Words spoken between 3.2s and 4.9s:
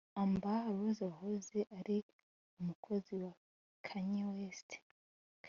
wa Kanye West